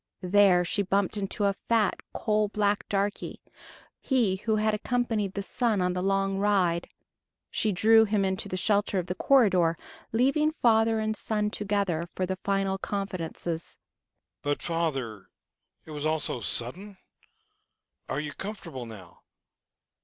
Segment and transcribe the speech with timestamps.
[0.23, 3.39] There she bumped into a fat, coal black darky,
[3.99, 6.89] he who had accompanied the son on the long ride.
[7.51, 9.77] She drew him into the shelter of the corridor,
[10.11, 13.77] leaving father and son together for the final confidences.
[14.41, 15.27] "But, father,
[15.85, 16.97] it was all so sudden?
[18.09, 19.21] Are you comfortable now?